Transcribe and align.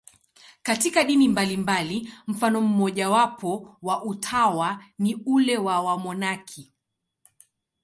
Katika 0.63 1.03
dini 1.03 1.27
mbalimbali, 1.27 2.13
mfano 2.27 2.61
mmojawapo 2.61 3.77
wa 3.81 4.03
utawa 4.03 4.83
ni 4.99 5.15
ule 5.25 5.57
wa 5.57 5.81
wamonaki. 5.81 6.73